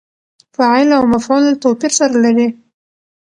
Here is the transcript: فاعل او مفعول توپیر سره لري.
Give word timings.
فاعل 0.55 0.89
او 0.97 1.03
مفعول 1.13 1.43
توپیر 1.63 1.91
سره 1.99 2.15
لري. 2.23 2.47